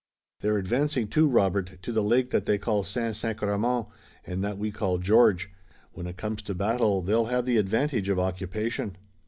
[0.39, 3.85] They're advancing, too, Robert, to the lake that they call Saint Sacrement,
[4.25, 5.51] and that we call George.
[5.91, 8.97] When it comes to battle they'll have the advantage of occupation."